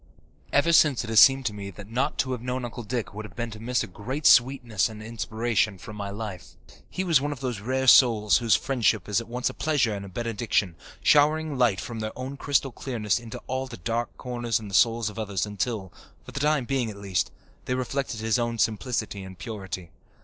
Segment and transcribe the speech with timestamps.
[0.51, 3.23] Ever since it has seemed to me that not to have known Uncle Dick would
[3.23, 6.55] have been to miss a great sweetness and inspiration from my life.
[6.89, 10.03] He was one of those rare souls whose friendship is at once a pleasure and
[10.03, 14.69] a benediction, showering light from their own crystal clearness into all the dark corners in
[14.69, 15.93] the souls of others until,
[16.25, 17.29] for the time being at least,
[17.65, 19.91] they reflected his own simplicity and purity.